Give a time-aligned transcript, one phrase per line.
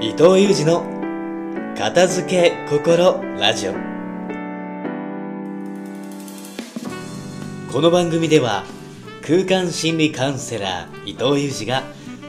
[0.00, 0.84] 伊藤裕二の
[1.76, 3.72] 片付け心ラジオ。
[7.72, 8.62] この番組では
[9.26, 11.82] 空間心理カウンセラー伊藤裕二が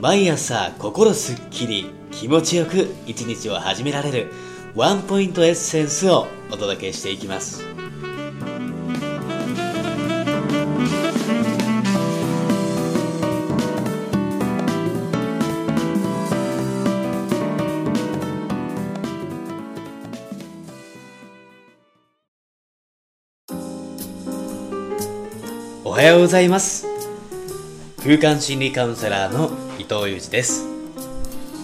[0.00, 4.32] 毎朝心すっきり気持ちよく一日を始められる
[4.74, 7.62] ワンポイントエッセンスをお届けしていきます。
[26.00, 26.86] はようございます。
[28.02, 30.66] 空間心理カウンセラーの伊藤裕二です。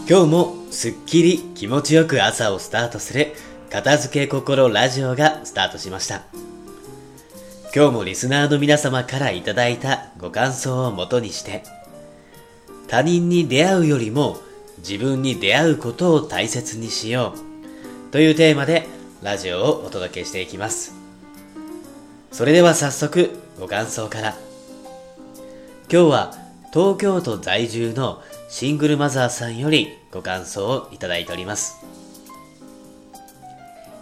[0.06, 3.32] 今日もすっきり気持ちよく朝をスタートする
[3.70, 6.20] 片付け心ラジオがスタートしました。
[7.74, 11.62] 今日もリスナーの皆様からいただいたご感想をもとにして
[12.88, 14.37] 他人に出会うよりも
[14.87, 17.32] 自分に出会うことを大切にしよ
[18.09, 18.87] うというテーマで
[19.23, 20.95] ラジオをお届けしていきます。
[22.30, 24.37] それでは早速ご感想から。
[25.90, 26.35] 今日は
[26.73, 31.76] 東京都在住のシングルマザーさんよりご感想をいただいております。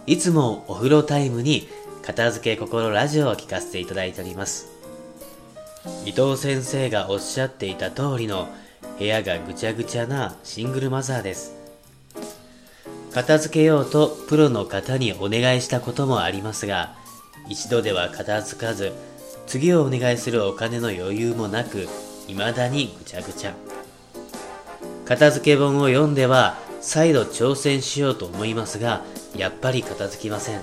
[0.07, 1.69] いつもお風呂タイムに
[2.01, 4.67] 片付け心ラジオを聞かせていただいております。
[6.05, 8.49] 伊藤先生がおっしゃっていた通りの
[8.99, 11.55] 部屋がぐちゃぐちゃなシングルマザーです。
[13.13, 16.93] 片付けようとプロの方にお願いしたこともありますが
[17.47, 18.91] 一度では片付かず
[19.47, 21.87] 次をお願いするお金の余裕もなく
[22.27, 23.53] 未だにぐちゃぐちゃ。
[25.05, 29.03] 片付け本を読んでは再度挑戦しようと思いますが
[29.35, 30.61] やっぱり片付きません。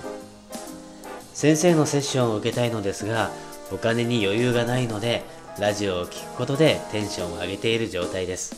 [1.33, 3.30] 先生のセッションを受けたいのですが
[3.72, 5.22] お金に余裕がないので
[5.58, 8.56] ラジオを聴くことでテンションを上げている状態です。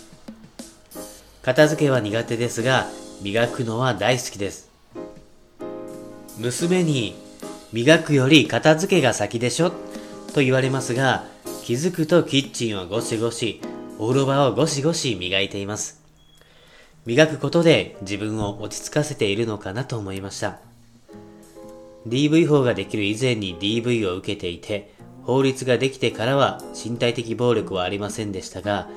[1.42, 2.86] 片付けは苦手ですが
[3.20, 4.70] 磨くのは大好きです。
[6.39, 7.14] 娘に
[7.72, 9.73] 磨くより片付けが先でしょ
[10.34, 11.24] と言われますが
[11.62, 13.61] 気づくとキッチンをゴシゴシ
[13.98, 16.02] お風呂場をゴシゴシ磨いています。
[17.06, 20.58] 磨くことで自分を落ち着かせているのかなと思いました。
[22.08, 28.90] DV 法ができる以前に DV を受けていて法律ができてからは身体的暴力はありませんでしたが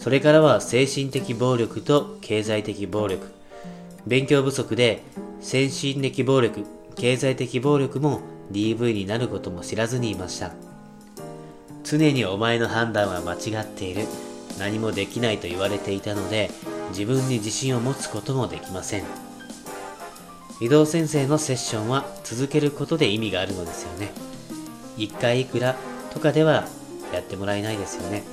[0.00, 3.28] それからは精神的暴力と経済的暴力
[4.08, 5.02] 勉強不足で
[5.40, 6.64] 精神的暴力
[6.96, 10.67] 経済的暴力も DV になることも知らずにいました。
[11.84, 14.06] 常にお前の判断は間違っている。
[14.58, 16.50] 何もできないと言われていたので
[16.90, 19.04] 自分に自信を持つこともできません。
[20.60, 24.10] 移動先生のセッションは続けることで意味があるのですよね。
[24.96, 25.76] 1回いくら
[26.12, 26.66] とかでは
[27.12, 28.24] やってもらえないですよね。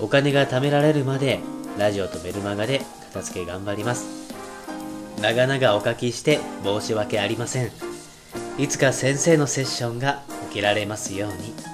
[0.00, 1.38] お金が貯められるまで
[1.78, 2.80] ラジオとメルマガで
[3.12, 4.06] 片付け頑張ります。
[5.20, 7.70] 長々お書きして申し訳ありません。
[8.58, 11.71] いつか先生のセッションが受けられますように。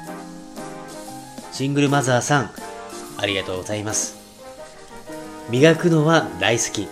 [1.58, 2.50] シングルマザーさん
[3.16, 4.16] ありがとうございます。
[5.50, 6.86] 磨くのは大好き。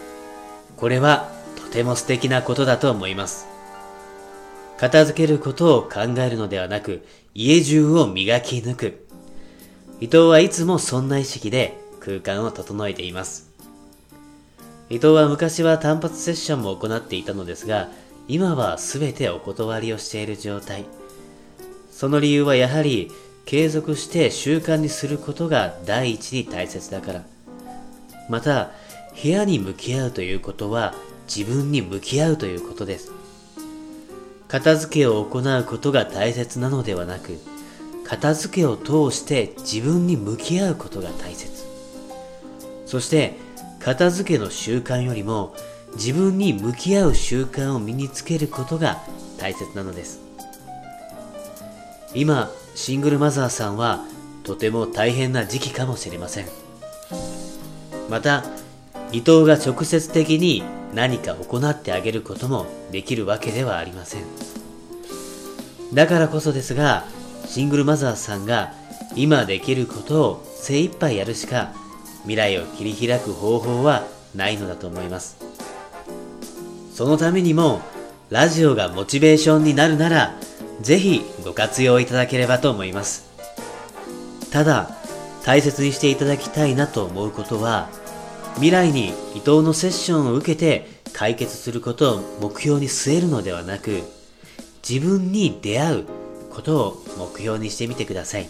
[0.76, 3.46] これはとても素敵なことだと思います。
[4.76, 9.06] 片付けることを考えるのではなく家中を磨き抜く。
[10.00, 13.52] 伊藤はいつもそんな意識で空間を整えています。
[14.90, 17.88] 伊藤は昔は単発セッションも行っていたのですが
[18.26, 20.86] 今は全てお断りをしている状態。
[21.92, 23.12] その理由はやはり
[23.46, 27.24] 継続して習慣にすることが第一に大切だから。
[28.28, 28.72] また
[29.22, 30.94] 部屋に向き合うということは
[31.32, 33.12] 自分に向き合うということです。
[34.48, 37.38] 片付けを行うことが大切なのではなく
[38.04, 41.64] 片付けを通して自分に向き合うことが大切。
[42.84, 43.34] そして
[43.80, 45.54] 片付けの習慣よりも
[45.94, 49.02] 自分に向き合う習慣を身につけることが
[49.38, 50.20] 大切なのです。
[52.12, 54.04] 今シングルマザーさんは
[54.44, 56.46] とても大変な時期かもしれません。
[58.10, 58.44] また
[59.12, 60.62] 伊藤が直接的に
[60.94, 64.24] 何か行ってあげることもできるわけではありません。
[65.94, 67.06] だからこそですが
[67.46, 68.74] シングルマザーさんが
[69.14, 71.72] 今できることを精一杯やるしか
[72.24, 75.38] 未来を切り開く方法はないのだと思います。
[76.92, 77.80] そのためにも
[78.28, 80.38] ラジオがモチベーションになるなら
[80.80, 83.30] ぜひご活用いただければと思います
[84.50, 84.90] ただ
[85.44, 87.88] 大切にしていただきたいなと思うことは
[88.54, 94.02] 未来に伊藤のセッションを受けて解決することを目標に据えるのではなく
[94.88, 96.04] 自分に出会う
[96.50, 98.48] ことを目標にしてみてください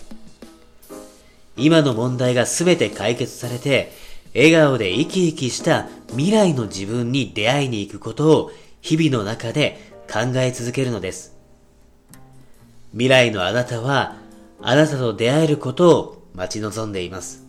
[1.56, 3.92] 今の問題が全て解決されて
[4.34, 8.50] 笑顔で生き生きした未来の自分に出会いに行くことを
[8.80, 9.80] 日々の中で
[10.12, 11.35] 考え続けるのです。
[12.96, 14.16] 未来のあなたは、
[14.62, 17.44] あなたと出会えることを待ち望んでいます。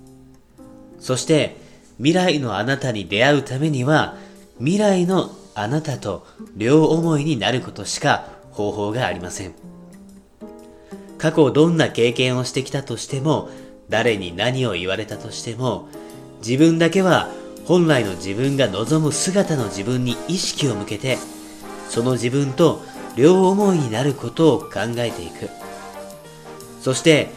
[1.00, 1.56] そして、
[2.00, 4.18] 未来のあなたに出会うためには、
[4.60, 6.28] 未来のあなたと
[6.58, 9.54] 両思いになることしか方法がありません。
[11.18, 13.50] 過去どんな経験をしてきたとしても、
[13.88, 15.88] 誰に何を言われたとしても、
[16.46, 17.30] 自分だけは
[17.64, 21.18] 本来の自分が望む姿の自分に意識を向けて、
[21.88, 22.82] その自分と
[23.18, 25.50] 両思いになることを考えていく。
[26.82, 27.30] そして、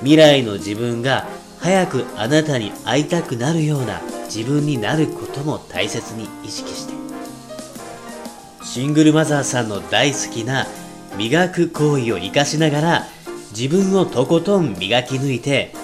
[0.00, 1.26] 未来の自分が
[1.58, 6.94] 早くあなたに会いたくなるような自分になることも大切に意識して。
[8.72, 10.66] シングルマザーさんの大好きな
[11.18, 13.06] 磨く行為を活かしながら
[13.50, 15.74] 自分をとことん磨き抜いて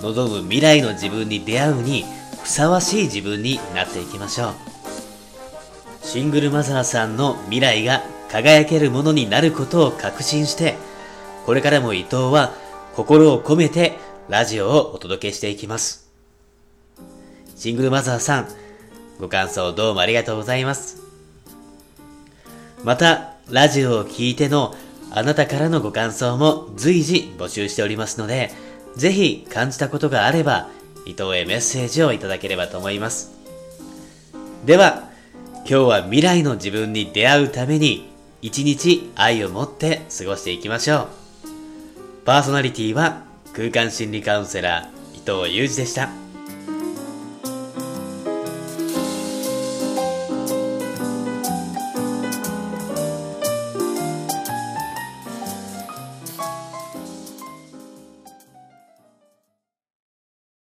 [0.00, 2.04] 望む未来の自分に出会うに
[2.42, 4.54] ふさわしい自分になっていきましょう
[6.02, 10.76] シングルマザーさんの未来が輝けるものになることを確信して
[11.46, 12.52] これからも伊藤は
[12.94, 13.96] 心を込めて
[14.28, 16.10] ラジオをお届けしていきます
[17.56, 18.48] シングルマザーさん
[19.18, 21.02] ご感想どうもありがとうございます
[22.84, 24.74] またラジオを聴いての
[25.10, 28.50] あなたからのご感想も随時募集しておりますので、
[28.94, 30.68] ぜひ感じたことがあれば、
[31.06, 33.32] 伊藤へメッセージをいただければと思います。
[34.66, 35.08] では、
[35.60, 38.10] 今日は未来の自分に出会うために、
[38.40, 41.08] 一日愛を持って過ごしていきましょう。
[42.24, 46.27] パーソナリティは空間心理カウンセラー伊藤裕二でした。